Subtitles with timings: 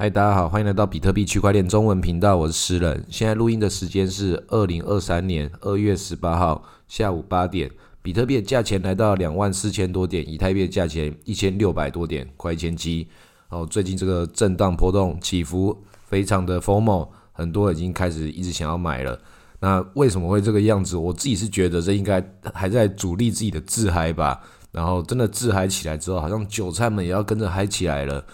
[0.00, 3.04] 嗨，大家好，欢迎来到比特币区块链中文频道，我是诗人。
[3.10, 7.68] 现在录音的时间是二零二三年二月十八号下午八点，
[8.00, 13.08] 比特币的价钱来到两万四千多点，以太币的价钱一千六百多点，快一千七。
[13.48, 19.20] 哦，最近这个震荡波动起伏非常的疯猛，很多已经开始一直想要买了。
[19.58, 20.96] 那为什么会这个样子？
[20.96, 22.24] 我自己是觉得这应该
[22.54, 24.40] 还在主力自己的自嗨吧。
[24.70, 28.24] 然后真的自嗨起来之后，好像韭菜们也要跟着嗨起来了。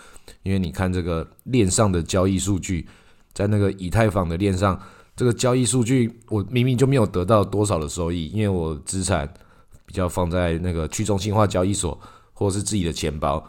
[0.43, 2.87] 因为你看这个链上的交易数据，
[3.33, 4.81] 在那个以太坊的链上，
[5.17, 9.33] 这个交易数据我明明就没有得到多少的收益，因为我资产
[9.87, 11.99] 比较放在那个去中心化交易所
[12.33, 13.45] 或者是自己的钱包。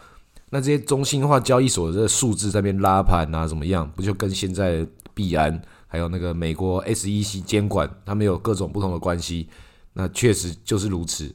[0.49, 3.91] 那这些中心化交易所的数字在那边拉盘啊，怎么样？
[3.95, 9.49] 不就跟现在币安还有那个美国 SEC 监管，他们有各种不同的关系？
[9.93, 11.33] 那确实就是如此。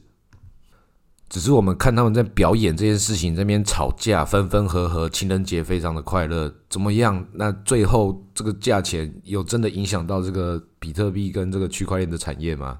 [1.31, 7.25] 只是我们看他们在表演这件事情，这边吵架分分合合，情人节非常的快乐，怎么样？
[7.31, 12.79] 那最后这个价钱有真的影响到这个比特币跟这个区块链的产业吗？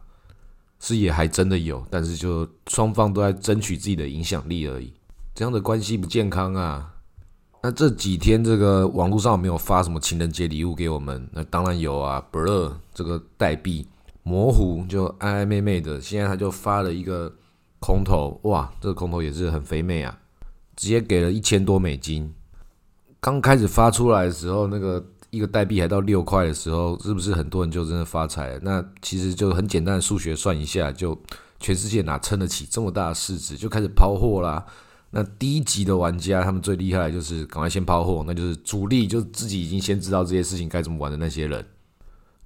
[0.81, 4.91] 是也还真的有，但是就双方都在争取自己的影响力而已，
[5.33, 6.91] 这样的关系不健康啊。
[7.63, 11.25] 那这几天这个网络上有没有发什么情人节礼物给我们？
[11.31, 13.87] 那当然有啊，Blur 这个代币
[14.23, 17.33] 模糊就暧暧昧昧的，现在他就发了一个。
[17.81, 20.19] 空投哇，这个空投也是很肥美啊，
[20.75, 22.31] 直接给了一千多美金。
[23.19, 28.59] 刚开始发出来的时候，那个一个代币还到六块的时候，是不是很多人就真的发财了？
[28.61, 31.19] 那其实就很简单的数学算一下，就
[31.59, 34.63] 全世界哪撑得起这么大的市值，就开始抛货啦。
[35.09, 41.65] 那低级的玩家，他们最厉害的就是赶快先抛货，那就是主力，就自己已经先知道这些事情该怎么玩的那些人。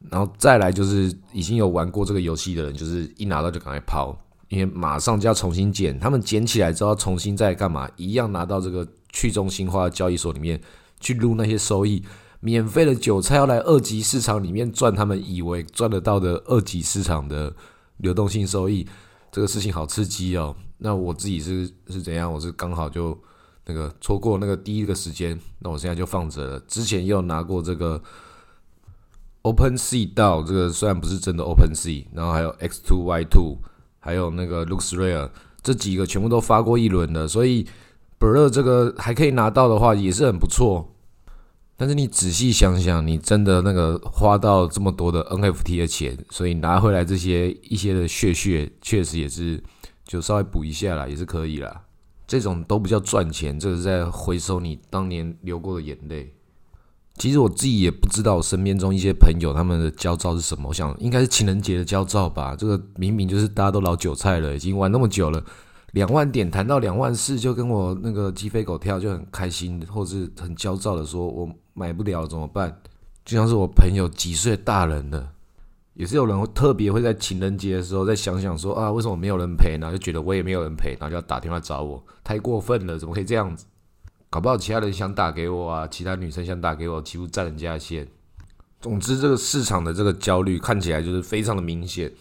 [0.09, 4.17] 然后再来就是已经有玩过这个游戏的人，就是一拿到就赶快抛。
[4.49, 7.89] 因为马上就要重新捡，他们捡起来之后重新再干嘛？
[7.97, 10.61] 一样拿到这个去中心化交易所里面
[10.99, 12.03] 去撸那些收益，
[12.39, 17.51] 免费的韭菜要来二级市场里面赚，他们以为赚得到的二级市场的
[17.97, 18.87] 流动性收益，
[19.31, 20.55] 这个事情好刺激哦。
[20.77, 22.31] 那我自己是是怎样？
[22.31, 23.17] 我是刚好就
[23.65, 26.59] 那个错过那个第一个时间，那我现在就放着了。
[26.67, 27.99] 之前也有拿过这个
[29.41, 33.57] Open Sea 到这个虽然不是真的 Open Sea，然后还有 X Two Y Two。
[34.05, 35.27] 还有那个 LuxRare
[35.63, 37.65] 这几个全部都发过一轮的，所以
[38.19, 40.93] Blur 这个还可以拿到的话也是很不错。
[41.75, 49.59] 但是你仔细想想，你真的那个花到这么多的 NFT 的钱，所以拿回来这些一些的血血，确实也是
[50.05, 51.81] 就稍微补一下啦，也是可以啦。
[52.27, 56.34] 这种都不叫赚钱，这是在回收你当年流过的眼泪。
[57.17, 60.67] 其实我自己也不知道，我身边中一些朋友他们的焦躁是什么。
[60.67, 62.55] 我想应该是情人节的焦躁吧。
[62.57, 65.41] 这个明明就是大家都老韭菜了，已经玩那么久了，
[65.93, 72.81] 两万点谈到两万四，就跟我那个鸡飞狗跳，就很开心，或是很焦躁的说：“我买不了怎么办？”
[73.23, 75.31] 就像是我朋友几岁大人了，
[75.93, 83.65] 也是有人特别会在情人节的时候再想想说：“啊，为什么没有人陪然后？”就觉得我也没有人陪，然后就要打电话找我，太过分了，怎么可以这样子？
[84.29, 88.07] 搞不好其他人想打给我啊，其他女生想打给我，几乎占人家的线。
[88.81, 92.11] 总之，这个市场的这个焦虑看起来就是非常的明显，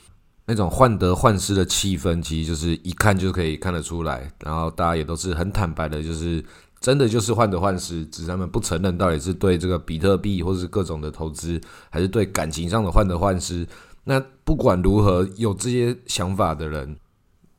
[0.47, 4.31] 那种患得患失的气氛，其实就是一看就可以看得出来。
[4.45, 6.43] 然后大家也都是很坦白的，就是
[6.81, 11.61] 真的就是患得患失，只是他们不承认到底是对这个比特币或是各种的投资，
[11.91, 13.67] 还是对感情上的患得患失。
[14.05, 16.97] 那不管如何，有这些想法的人。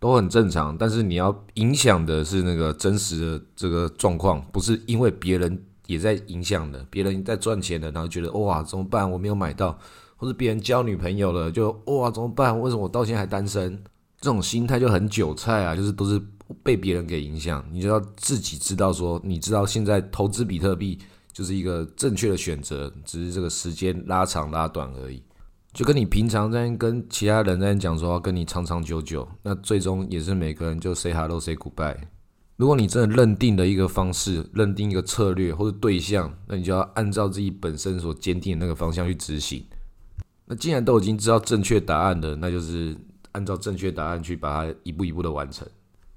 [0.06, 9.10] 都很正常，但是你要影响的是那个真实的这个状况，不是因为别人也在影响的，别人在赚钱的，然后觉得哇怎么办？
[9.10, 9.76] 我没有买到，
[10.16, 12.62] 或者别人交女朋友了，就哇怎么办？
[12.62, 13.84] 为什么我到现在还单身？
[14.22, 16.22] 这种心态就很韭菜啊，就是都是
[16.62, 17.66] 被别人给影响。
[17.72, 21.00] 你就要自己知道说，你知道现在投资比特币
[21.34, 25.24] 就是一个正确的选择，只是这个时间拉长拉短而已。
[25.75, 31.97] 就跟你平常在跟其他人在讲说要跟你长长久久，那最终也是每个人就 say hello say goodbye。
[32.56, 39.66] 如果你真的认定了一个方式，认定一个策略或者对象，那你就要按照自己本身所坚定的那个方向去执行。
[40.45, 42.95] 那既然都已经知道正确答案了，那就是
[43.33, 45.68] 按照正确答案去把它一步一步的完成。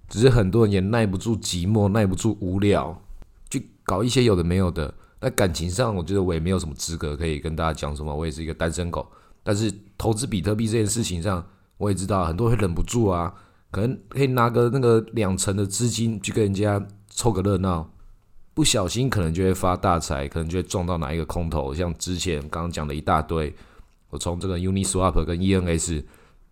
[0.08, 3.02] 只是很多人也耐不住寂寞，耐不住无聊，
[3.50, 4.94] 去搞一些有的没有的。
[5.20, 9.04] 那感情上，我觉得我也没有什么资格可以跟大家讲什么，我也是一个单身狗。
[9.48, 11.42] 但是投资比特币这件事情上，
[11.78, 13.32] 我也知道很多会忍不住啊，
[13.70, 17.90] 可能可以拿个那个两成的资金去跟人家凑个热闹，
[18.52, 21.72] 不小心可能就会发大财，可能就会撞到哪一个空头。
[21.72, 23.56] 像之前刚刚讲的一大堆，
[24.10, 26.04] 我从这个 Uniswap 跟 ENS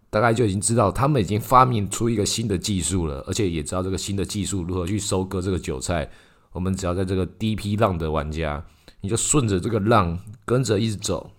[0.09, 6.09] 大概就已经知道，他们已经发明出一个新的技术了，而且也知道这个新的技术如何去收割这个韭菜。
[6.53, 8.65] 我们只要在这个第一批浪的玩家
[9.03, 11.31] 你就顺着这个浪跟着一直走。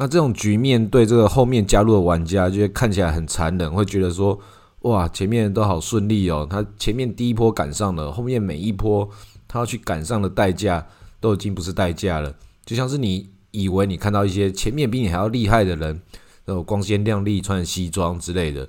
[0.00, 4.40] 那这种局面对这个后面加入的玩家就会看起来很残忍，会觉得说：
[4.80, 9.06] 哇，前面都好顺利哦，他前面第一波赶上了，后面每一波
[9.46, 10.86] 他要去赶上的代价
[11.20, 12.34] 都已经不是代价了。
[12.64, 16.00] 就像是你以为你看到一些前面比你还要厉害的人，
[16.46, 18.66] 那种光鲜亮丽、穿西装之类的，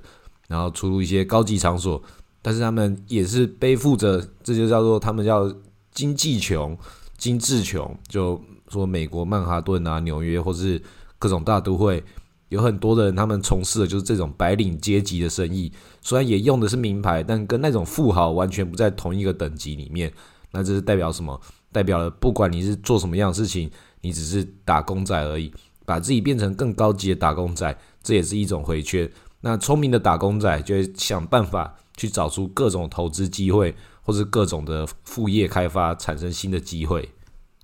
[0.48, 2.02] 然后出入一些高级场所，
[2.42, 5.50] 但是他们也是背负着，这就叫做他们叫
[5.94, 6.76] 经济穷、
[7.16, 8.38] 精致穷，就
[8.68, 10.78] 说美国曼哈顿啊、纽约或是。
[11.22, 12.02] 各种大都会
[12.48, 15.70] 有很多的人，他们从事的就是这种白领阶级的生意，
[16.00, 20.12] 虽然也用的是名牌，但跟那种富豪完全不在同一个等级里面。
[20.50, 21.40] 那这是代表什么？
[21.70, 23.70] 代表了不管你是做什么样的事情，
[24.00, 25.52] 你只是打工仔而已，
[25.86, 29.08] 把自己变成更高级的打工仔，这也是一种回圈。
[29.42, 33.72] 那聪明的打工仔就会想办法去找出各种投资机会，
[34.02, 37.08] 或是各种的副业开发，产生新的机会。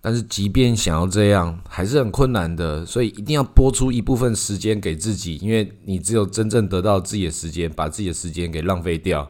[0.00, 2.87] 但是，即便想要这样，还是很困难的。
[2.87, 9.29] 所以，一定要拨出一部分时间给自己，因为你只有真正得到自己的时间，把自己的时间给浪费掉，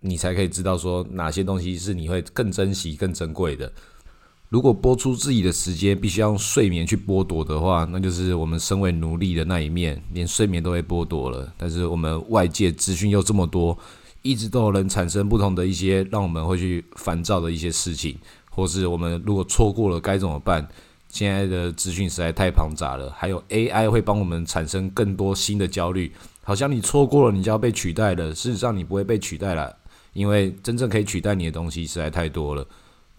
[0.00, 3.72] 你才可以知道说哪些东西是你会更珍惜、更珍贵的。
[4.50, 11.52] 如果拨出自己的时间，必须要用睡眠去剥夺的话，那就是我们身为奴隶的那一面，连睡眠都会剥夺了。
[11.58, 13.76] 但是，我们外界资讯又这么多，
[14.22, 18.16] 一直都有人产生不同的一些让我们会去烦躁的一些事情。
[18.54, 20.66] 或是我们如果错过了该怎么办？
[21.08, 26.12] 现在的资讯实在太庞杂了，还有 AI 会帮我们产生更多新的焦虑，
[26.42, 28.34] 好像你错过了，你就要被取代了。
[28.34, 29.76] 事实上，你不会被取代了，
[30.12, 32.66] 因为真正可以取代你的东西实在太多了。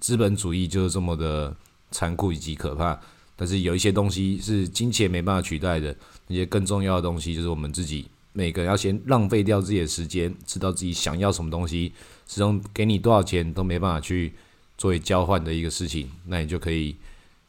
[0.01, 1.55] 资本主义就是这么的
[1.89, 2.99] 残酷以及可怕。
[3.37, 5.95] 但是有一些东西是金钱没办法取代的，
[6.27, 11.93] 那些更重要的东西就是我们自己每个人要先浪费掉自己的时间，知道自己想要什么东西，
[12.27, 14.33] 始终给你多少钱都没办法去。
[14.77, 16.95] 作为交换的一个事情，那你就可以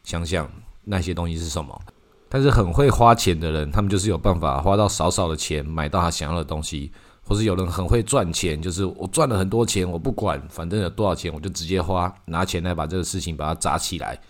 [0.05, 0.51] 想想
[0.85, 1.81] 那些东西是什么。
[2.29, 6.91] 但是很会花钱的人，他们就是有办法花到少少的钱买到他想要的东西，
[7.23, 14.21] 或是有人很会赚钱，就是我赚了很多钱，我不管反正有多少钱，我就直接花，拿钱来把这个事情把它砸起来，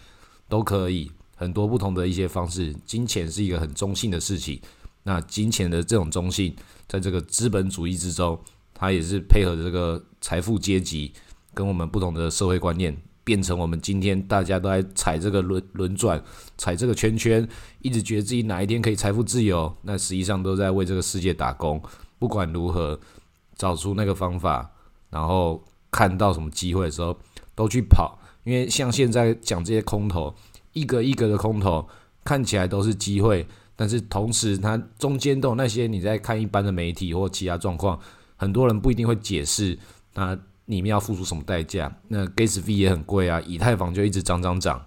[0.48, 1.10] 都可以。
[1.38, 4.58] 很多不同的一些方式，金钱是一个很中性的事情。
[5.02, 6.56] 那金钱的这种中性，
[6.88, 8.38] 在这个资本主义之中，
[8.72, 11.12] 它也是配合这个财富阶级。
[11.56, 12.94] 跟我们不同的社会观念，
[13.24, 16.22] 变成我们今天大家都在踩这个轮轮转，
[16.58, 17.48] 踩这个圈圈，
[17.80, 21.82] 一直觉得自己哪一天可以财富自由，那实际上都在为这个世界打工。
[22.18, 23.00] 不管如何，
[23.56, 24.70] 找出那个方法，
[25.08, 27.18] 然后看到什么机会的时候，
[27.54, 28.18] 都去跑。
[28.44, 30.34] 因为像现在讲这些空头，
[30.74, 31.88] 一个一个的空头，
[32.22, 37.98] 看起来都是机会，但是同时它中间都有那些你在看一般的媒体或其他状况，
[38.36, 39.78] 很多人不一定会解释
[40.12, 40.38] 那。
[40.66, 41.92] 你们要付出什么代价？
[42.08, 44.80] 那 gas 费也很贵啊，以太坊就一直涨涨涨。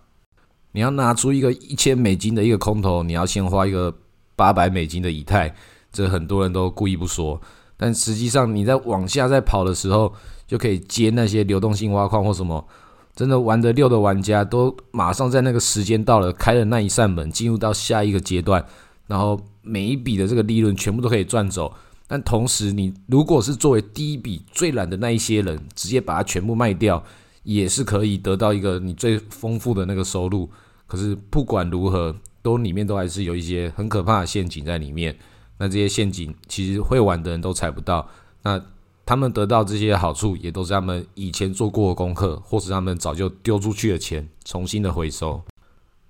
[0.71, 3.93] 你要拿出一个一千美金的一个空头，你要先花一个
[4.35, 5.55] 八百美金的以太，
[5.91, 7.41] 这很多人都故意不说。
[7.75, 10.13] 但实际上你在往下再跑的时候，
[10.45, 12.67] 就可以接那些流动性挖矿或什么，
[13.15, 18.63] 真的玩得溜的玩家都马上在那个时间到了，开了那一扇门，进入到下一个阶段，
[19.07, 21.73] 然后每一笔的这个利润全部都可以赚走。
[22.11, 27.03] 但同时，你如果是作为第一笔最懒的那一些人，直接把它全部卖掉，
[27.43, 30.49] 也是可以得到一个你最丰富的那个收入。
[30.87, 35.15] 可是不管如何，都里面都还是有一些很可怕的陷阱在里面。
[35.59, 38.09] 那这些陷阱其实会玩的人都踩不到。
[38.41, 38.59] 那
[39.05, 45.39] 他们得到这些好处，也都是他们以前做过的功课，或是他们早就丢出去的钱，重新的回收。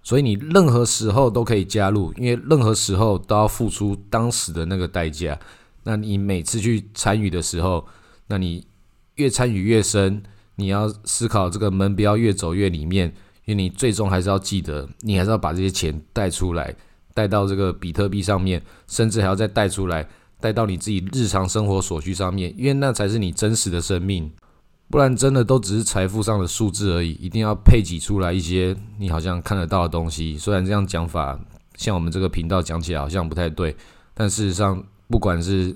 [0.02, 5.38] 所以你任何时候都可以加入，因为任何时候都要付出当时的那个代价。
[5.84, 7.88] 那你每次去参与的时候，
[8.28, 8.66] 那你
[9.16, 10.22] 越参与越深，
[10.56, 13.08] 你要思考这个门不要越走越里面，
[13.46, 16.76] 因为你最终还是要记得，你还是要把这些钱带出来，
[17.14, 20.08] 带到这个比特币上面，甚至还要再带出来，
[20.40, 24.32] 带到你自己日常生活所需上面，因为那才是你真实的生命，
[24.90, 27.12] 不然真的都只是财富上的数字而已。
[27.14, 31.40] 一定要配给出来一些你好像看得到的东西，虽然这样讲法，
[31.76, 33.76] 像我们这个频道讲起来好像不太对，
[34.14, 34.84] 但事实上。
[35.10, 35.76] 不管是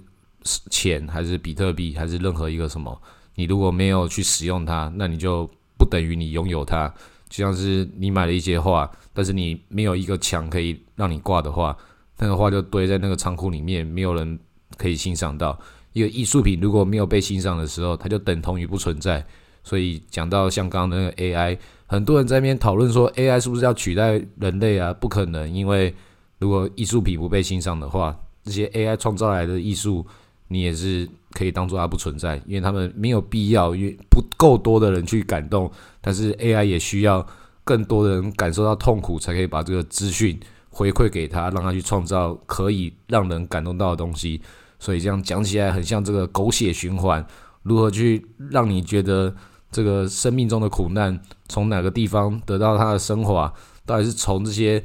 [0.69, 3.01] 钱还是比特币还是任何一个什么，
[3.35, 6.93] 你如果没有去使用它，那你就不等于你拥有它。
[7.27, 11.75] 就像是你买了一些画，但是你没有一个墙可以让你挂的话，
[12.19, 14.37] 那个画就堆在那个仓库里面，没有人
[14.77, 15.59] 可以欣赏到。
[15.93, 19.25] 一个艺术品如果没有被欣赏的时候，它就等同于不存在。
[19.63, 24.93] 所以讲到像刚刚那个 AI，很多人在那边讨论说 AI 是不是要取代人类啊？
[24.93, 25.95] 不可能，因为
[26.37, 28.15] 如果艺术品不被欣赏的话。
[28.43, 30.05] 这些 AI 创造来的艺术，
[30.49, 35.71] 你也是可以当做它不存在，因为他们没有必要，因为不够多的人去感动。
[36.01, 37.25] 但是 AI 也需要
[37.63, 44.41] 更多的人感受到痛苦，才可以把这个资讯回馈给他，让他去创造可以让人感动到的东西。
[44.79, 47.25] 所以这样讲起来，很像这个狗血循环，
[47.61, 49.33] 如何去让你觉得
[49.71, 53.51] 这个生命中的苦难从哪个地方得到它的升华？
[53.85, 54.83] 到底是从这些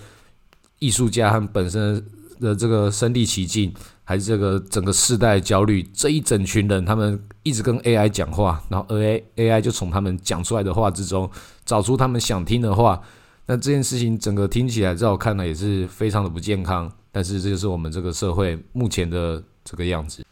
[0.78, 2.04] 艺术家和本身
[2.40, 3.72] 的这个身临其境，
[4.04, 5.82] 还是这个整个世代焦虑？
[5.92, 11.30] 这一整群人，他们一直跟 AI 讲话，然后 AI AI 就从他们讲出来的话之中
[11.64, 13.00] 找出他们想听的话。
[13.46, 16.90] 那这件事情整个听起来，在我看来也是非常的不健康。
[17.10, 20.22] 但是这就是我们这个社会目前的这个样子。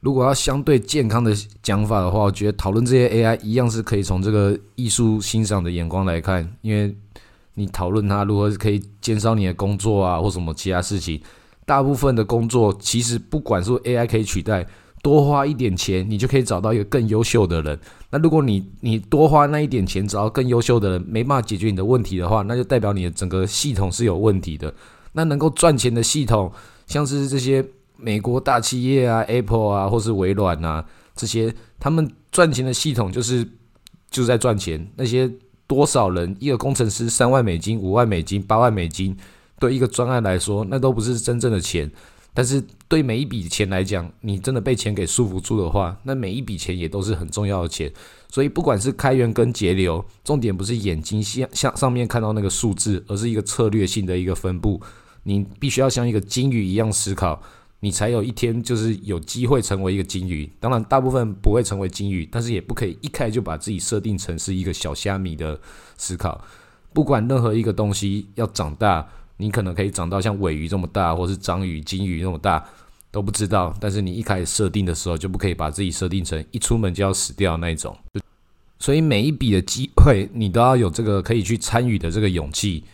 [0.00, 6.96] 如果要相对健康的讲法的话，我觉得讨论这些 AI 一样是可以从这个艺术欣赏的眼光来看，因为
[7.54, 11.20] 你讨论它如何可以减少你的工作啊，或什么其他事情。
[11.64, 14.66] 大部分的工作其实不管是 AI 可以取代，
[15.00, 17.78] 多花一点钱，你就可以找到一个更优秀的人。
[18.10, 24.74] 那如果你你多花那一点钱找到更优秀的人，没办法解决你的问题的话，那就代表你的整个系统是有问题的。
[25.12, 26.50] 那能够赚钱的系统，
[26.86, 27.64] 像是这些
[27.96, 33.46] 美国大企业啊，Apple 啊，或是微软啊，这些他们赚钱的系统就是
[34.10, 34.90] 就在赚钱。
[34.96, 35.30] 那些
[35.66, 39.16] 多少人一个工程师三万美金、五万美金、八万美金。
[39.62, 41.88] 对一个专案来说，那都不是真正的钱，
[42.34, 47.88] 但是对每一笔钱来讲，你真的被钱给束缚住的话，那每一笔钱也都是很重要的钱。
[48.28, 54.82] 所以不管是开源跟节流，重点不是眼睛像像上面看到那个数字，而是一个策略性的一个分布。
[55.22, 57.40] 你必须要像一个金鱼一样思考，
[57.78, 60.50] 你才有一天就是有机会成为一个金鱼。
[60.58, 65.60] 当然，大部分不会成为金鱼，但是也不可以一开就把自己设定成是一个小虾米的
[65.96, 66.42] 思考。
[66.92, 69.08] 不管任何一个东西要长大。
[69.42, 72.64] 你可能可以长到像尾鱼这么大，或是章鱼、金鱼那么大，
[73.10, 73.74] 都不知道。
[73.80, 77.96] 但是你一开始设定的时候，就不可以把自己设定成一出门就要死掉那一种。
[78.78, 82.84] 所以每一笔的机会，你都要有这个可以去参与的这个勇气。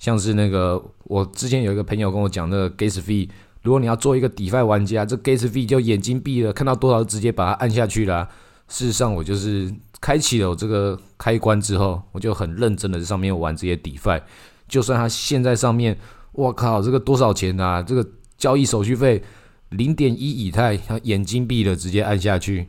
[0.00, 3.28] 像是那个，我之前有一个朋友跟我讲，那个 gas fee，
[3.62, 8.28] 如果你要做一个 DeFi 玩家，这 gas fee 就眼睛闭了，看到多少直接把它按下去了。
[8.68, 14.22] 事实上，我就是开启了我这个开关之后，我就很认真的在上面玩这些 DeFi。
[14.68, 15.96] 就算它现在上面，
[16.32, 17.82] 我靠，这个多少钱啊？
[17.82, 18.06] 这个
[18.36, 19.22] 交易手续费
[19.70, 22.66] 零点一以太，他眼睛闭了直接按下去。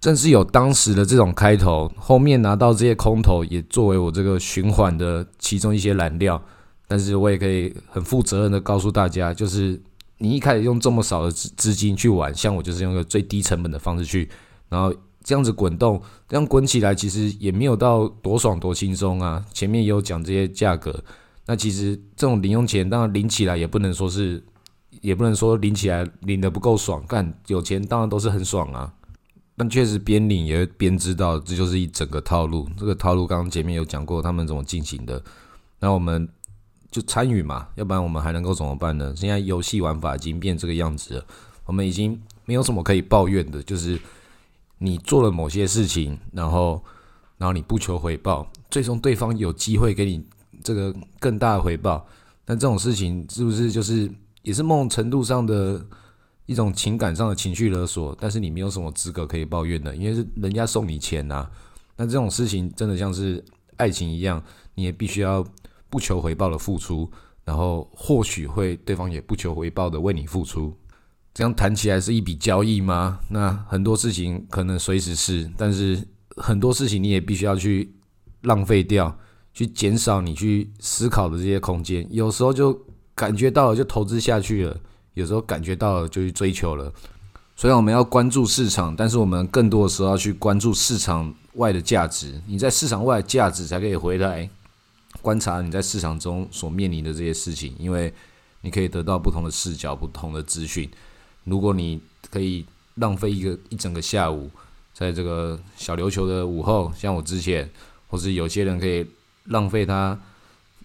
[0.00, 6.42] 正是有当时的这种开头，后面拿到这些空头，也作为我这个循环的其中一些燃料。
[6.86, 9.80] 但是我也可以很负责任的告诉大家，就是
[10.18, 14.28] 你一开始用这么少的资资金去玩，像我就是用个最低成本的方式去，
[14.68, 19.42] 然后这样子滚动，这样滚起来其实也没有到多爽多轻松啊。
[19.54, 21.02] 前面也有讲这些价格。
[21.46, 24.42] 那其实这种零用钱，当然领起来也不能说是，
[25.02, 27.04] 也不能说领起来领的不够爽。
[27.06, 28.90] 干有钱当然都是很爽啊，
[29.54, 32.66] 但确实边领也边知道，这就是一整个套路。
[32.78, 35.22] 这个套路刚刚前面有讲过，他们怎么进行的。
[35.80, 36.26] 那我们
[36.90, 39.12] 就参与嘛，要不然我们还能够怎么办呢？
[39.14, 41.26] 现在游戏玩法已经变这个样子了，
[41.66, 44.00] 我们已经没有什么可以抱怨的，就是
[44.78, 46.82] 你做了某些事情，然后
[47.36, 50.24] 然后你不求回报，最终对方有机会给你。
[50.64, 52.04] 这个更大的回报，
[52.44, 54.10] 但这种事情是不是就是
[54.42, 55.84] 也是某种程度上的
[56.46, 58.16] 一种情感上的情绪勒索？
[58.18, 61.46] 但是你没有什么资格可以抱怨的，因为是人家送你钱呐。
[61.96, 63.44] 那这种事情真的像是
[63.76, 64.42] 爱情一样，
[64.74, 65.46] 你也必须要
[65.88, 67.08] 不求回报的付出，
[67.44, 70.74] 然后或许会对方也不求回报的为你付出，
[71.34, 73.20] 这样谈起来是一笔交易吗？
[73.28, 76.02] 那很多事情可能随时是，但是
[76.36, 77.94] 很多事情你也必须要去
[78.40, 79.16] 浪费掉。
[79.54, 82.76] 去减少你去思考的这些空间，有时候就
[83.14, 84.76] 感觉到了就投资下去了，
[85.14, 86.92] 有时候感觉到了就去追求了。
[87.54, 92.34] 所以我们要关注市场，但是我们更多的时候要去关注市场外的价值。
[92.48, 94.50] 你在市场外的价值才可以回来
[95.22, 98.12] 观察你在市场中所面临的这些事情，因为
[98.62, 100.90] 你可以得到不同的视角、不同的资讯。
[101.44, 104.50] 如果你可以浪费一个一整个下午
[104.92, 107.70] 在这个小琉球的午后，像我之前，
[108.08, 109.06] 或是有些人可以。
[109.44, 110.18] 浪费他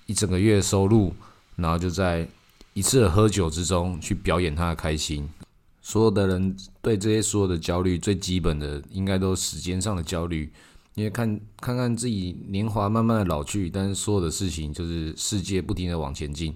[0.06, 1.14] 一整个月的收入，
[1.56, 2.28] 然后就在
[2.74, 5.30] 一次的喝酒之中去表演他的开心。
[5.82, 10.52] 所有的人对这些所有的焦虑，最基本的应该都时间上的焦虑，
[10.94, 16.56] 因为看看看自己年华慢慢的老去，但是所有的事情就是世界不停的往前进，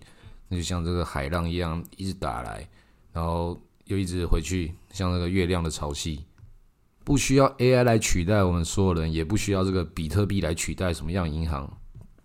[0.50, 2.68] 那就像这个海浪一样一直打来，
[3.12, 6.20] 然后又一直回去，像那个月亮的潮汐。
[7.04, 11.78] 不需要 AI 来取代我们所有人，也不需要这个比特币来取代什么样银行。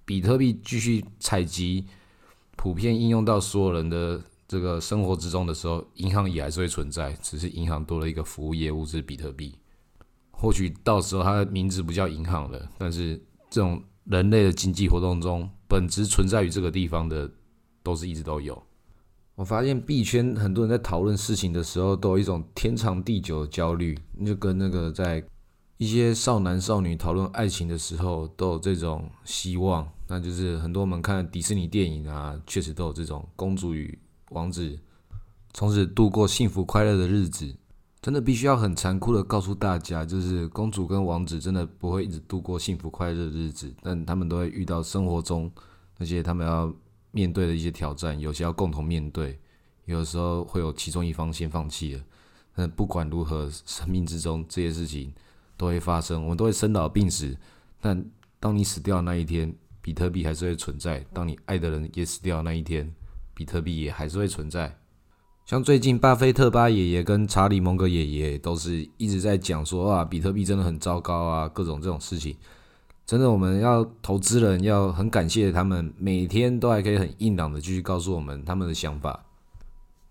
[0.09, 1.85] 比特币继续采集，
[2.57, 9.55] 普遍应用到所有人的这个生活之中的时候，银行也还是会存在，只是银行多了一个服务业务是比特币。
[10.31, 17.31] 或许到时候它的名字不叫银行了，但是这种人类的经济活动中本质存在于这个地方的，
[17.83, 18.63] 都是一直都有。
[19.35, 25.23] 我发现币圈很多人在讨论事情的时候，都有一种天长地久的焦虑，就跟那个在
[25.77, 29.87] 一些少男少女讨论爱情的时候，都有这种希望。
[30.09, 33.97] 那就是很多我们看迪士尼电影啊，确实都有这种公主与
[34.31, 34.77] 王子
[35.53, 37.55] 从此度过幸福快乐的日子。
[38.03, 45.49] 真的必须要很残酷的告诉大家，就是公主跟王子真的不会一直度过幸福快乐的日子，但他们都会遇到生活中
[45.99, 46.75] 那些他们要。
[47.11, 49.37] 面对的一些挑战，有些要共同面对，
[49.87, 52.01] 有时候会有其中一方先放弃了。
[52.55, 55.11] 但不管如何，生命之中这些事情
[55.57, 57.35] 都会发生，我们都会生老病死。
[57.81, 58.05] 但
[58.39, 59.53] 当你死掉那一天，
[59.89, 62.93] 比特币还是会存在；当你爱的人也死掉那一天，
[63.33, 64.77] 比特币也还是会存在。
[65.47, 72.37] 像最近巴菲特巴爷爷跟查理蒙格爷爷都是一直在讲说啊，比特币真的很糟糕啊，各种这种事情。
[73.07, 79.25] 真的，我们要投资人要很感谢他们，每天都还可以很硬朗的继续告诉我们他们的想法，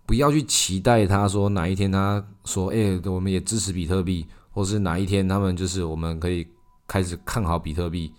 [0.04, 6.44] 不要去期待他说哪一天他说，哎，我们也支持比特币，或是哪一天他们就是我们可以
[6.88, 8.12] 开始看好比特币，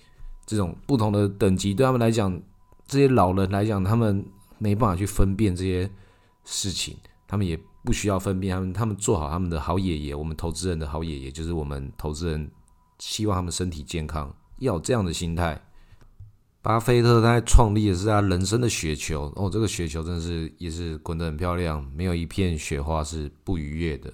[0.50, 2.42] 这种不同的等级对他们来讲，
[2.88, 4.26] 这些老人来讲，他们
[4.58, 5.88] 没办法去分辨这些
[6.44, 12.50] 事情，他们也不需要分辨，他们他们做好他们的好爷爷，我们投资人的好爷爷，就是我们投资人
[12.98, 14.36] 希望他们身体健康。
[14.58, 15.62] 要有这样的心态。
[16.64, 24.12] 巴菲特他创立的是他人生的雪球哦，这个雪球真的是也是滚得很漂亮，没有一片雪花是不愉悦的。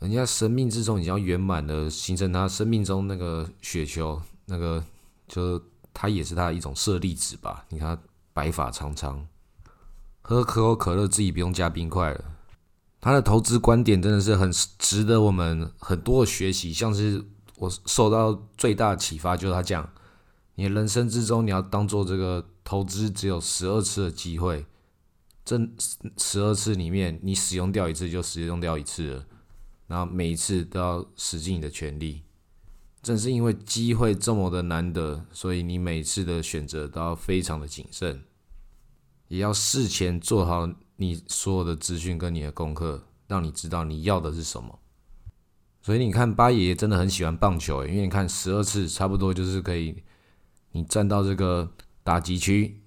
[0.00, 4.82] 人家生命之中已经要圆满的形成他生命中那个雪球，那个
[5.26, 5.62] 就
[5.92, 7.64] 他也是他的一种设立子吧。
[7.68, 7.98] 你看
[8.32, 9.26] 白发苍苍，
[10.22, 12.24] 喝可口可乐自己不用加冰块了。
[13.00, 17.24] 他的投资观点真的是很值得我们很多的学习，像是。
[17.56, 19.88] 我受到最大的启发就是他讲，
[20.56, 24.66] 你人生之中你要当做这个投资只有十二次的机会，
[25.44, 25.56] 这
[26.18, 29.24] 十二次里面你使用掉一次就使用掉一次了，
[29.86, 32.23] 然后每一次都要使尽你的全力。
[33.04, 38.24] 正是因为机会这么的难得，所以你每次的选择都要非常的谨慎，
[39.28, 44.78] 也要事前做好你所有的资讯跟你的功课，让你知道你要的是什么。
[45.82, 50.02] 所以你看，八爷爷真的很喜欢棒球，因为你看十二次差不多就是可以，
[50.72, 51.70] 你站到这个
[52.02, 52.80] 打击区，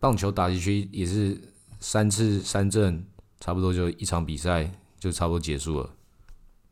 [0.00, 1.38] 棒球打击区也是
[1.78, 3.06] 三次三振，
[3.38, 5.90] 差不多就一场比赛就差不多结束了。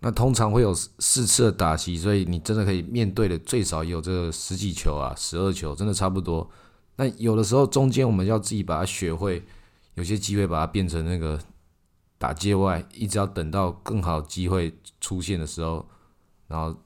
[0.01, 6.51] 那通常会有四次的打击，所以你真的可以面对的最少有这十几球啊，十二球，真的差不多。
[6.97, 9.43] 那有的时候中间我们要自己把它学会，
[9.95, 11.41] 有些机会把它变成那个。
[12.21, 15.89] 打界外，一直要等到更好机会出现的时候，
[16.49, 16.79] 然后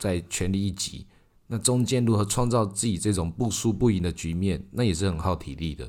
[0.00, 1.06] 再全力一击。
[1.46, 5.88] 那中间如何创造自己这种不输不赢的局面，那也是很耗体力的，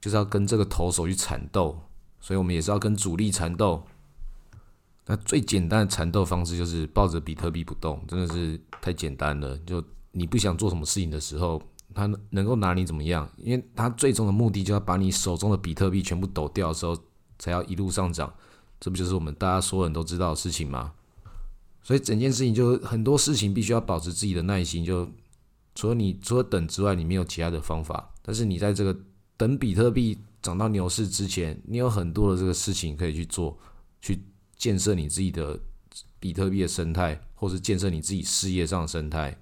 [0.00, 1.80] 就是要跟这个投手去缠斗。
[2.18, 3.86] 所以我们也是要跟主力缠斗。
[5.10, 9.58] 那最简单的缠斗方式就是抱着比特币不动，真的是太简单了。
[9.66, 11.60] 就你不想做什么事情的时候，
[11.92, 13.28] 他能够拿你怎么样？
[13.36, 16.96] 因为他最终的目的就要把你手中的比特币全部抖掉的时候。
[17.42, 18.30] 才要一路上涨，
[18.78, 20.92] 这不就是我们大家所有人都知道的事情吗？
[21.82, 25.10] 所以整件事情就很多事情必须要保持自己的耐心，就
[25.74, 28.12] 除了你除了等之外，你没有其他的方法。
[28.20, 28.94] 但是你在这个
[29.38, 33.58] 等比特币涨到牛市之前，你有很多的这个事情可以去做，
[34.02, 34.22] 去
[34.60, 35.58] 建设你自己的
[36.18, 39.34] 比特币的生态，或是建设你自己事业上的生态，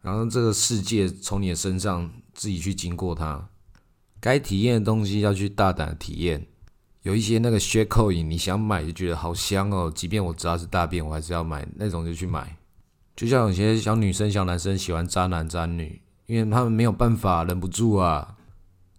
[0.00, 3.46] 然后这个世界从你的身上自己去经过它，
[4.20, 6.46] 该体验的东西要去大胆体验。
[7.02, 9.92] 有一些那个血扣影，你想买就觉得好香哦。
[9.94, 12.56] 即便我知道是大便，我还是要买那种就去买。
[13.14, 18.33] 就像有些小女生、小男生喜欢渣男渣女，因为他们没有办法忍不住啊。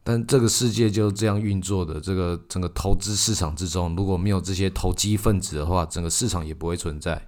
[0.07, 7.27] 但这个世界就是这样运作的，这个整个投资市场之中，如果没有这些投机分子的话，整个市场也不会存在。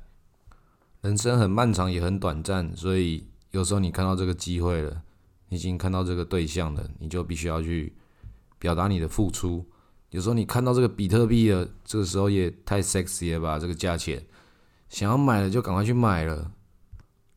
[1.01, 5.01] 人生很漫长，也很短暂，所以有时候你看到这个机会了，
[5.49, 7.95] 已经看到这个对象了，你就必须要去
[8.59, 9.65] 表达你的付出。
[10.11, 13.57] 有时候你看到这个比特币的，这个时候也太 sexy 了吧？
[13.57, 14.23] 这个价钱，
[14.87, 16.51] 想要买了就赶快去买了。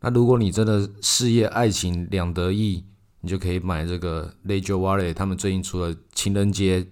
[0.00, 2.84] 那如果你真的事业爱情两得意，
[3.20, 6.86] 你就可以买这个 Ledger Wallet，他们最近出了情人节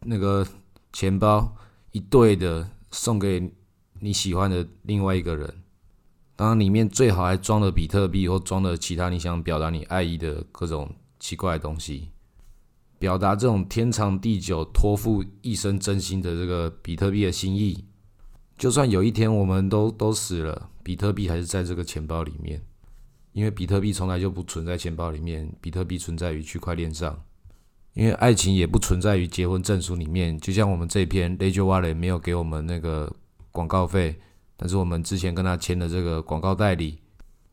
[0.00, 0.46] 那个
[0.92, 1.56] 钱包
[1.92, 3.52] 一对的，送给
[4.00, 5.62] 你喜欢的另外一个人。
[6.34, 12.08] 当然里面最好还装了比特币或装了其他你想表达你爱意的各种奇怪的东西。
[12.98, 17.84] 表达这种天长地久、托付一生真心的这个比特币的心意，
[18.56, 22.62] 就算有一天我们都都死了，比特币还是在这个钱包里面。
[23.32, 27.22] 因为比特币从来就不存在钱包里面，比特币存在于区块链上。
[27.94, 33.14] 因为爱情也不存在于结婚证书里面，就像我们这篇 Ledger Wallet 没有给我们那个
[33.50, 34.18] 广告费，
[34.56, 36.98] 但是我们之前跟他签的这个广告代理，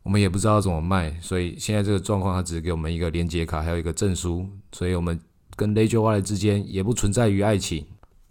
[0.01, 5.19] 我们也不知道怎么卖，所以现在这个状况，他只给我们一个连接卡，还有一个证书，所以我们
[5.57, 7.85] 跟 Ledger Wallet 之间也不存在于爱情。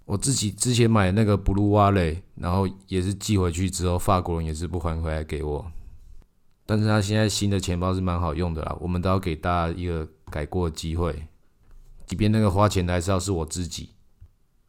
[0.07, 5.71] 我自己之前买那个 Blue Wallet，然后也是寄回去之后，法国人也是不还回来给我。
[6.71, 11.27] 但是他现在新的钱包是蛮好用的啦，我们都要给大家一个改过的机会。
[12.05, 13.95] 即便那个花钱的还是要是我自己，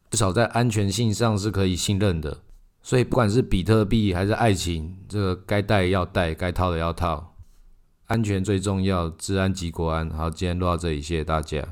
[0.08, 2.40] 至少在安全性上是可以信任的。
[2.80, 7.36] 所以不管是比特币还是爱情，这个该带要带，该套的要套，
[8.06, 10.08] 安全最重要，治安及国安。
[10.08, 11.62] 好，今天录到这里，谢谢大家。